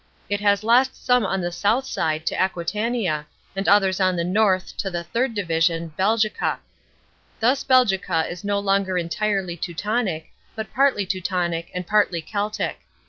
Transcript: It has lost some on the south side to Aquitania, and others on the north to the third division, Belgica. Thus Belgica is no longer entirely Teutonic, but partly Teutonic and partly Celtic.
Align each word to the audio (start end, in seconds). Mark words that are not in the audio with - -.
It 0.29 0.39
has 0.39 0.63
lost 0.63 1.05
some 1.05 1.27
on 1.27 1.41
the 1.41 1.51
south 1.51 1.85
side 1.85 2.25
to 2.25 2.35
Aquitania, 2.41 3.27
and 3.55 3.69
others 3.69 3.99
on 4.01 4.15
the 4.15 4.23
north 4.23 4.75
to 4.77 4.89
the 4.89 5.03
third 5.03 5.35
division, 5.35 5.93
Belgica. 5.95 6.57
Thus 7.39 7.63
Belgica 7.63 8.27
is 8.27 8.43
no 8.43 8.57
longer 8.57 8.97
entirely 8.97 9.55
Teutonic, 9.55 10.31
but 10.55 10.73
partly 10.73 11.05
Teutonic 11.05 11.69
and 11.75 11.85
partly 11.85 12.19
Celtic. 12.23 12.79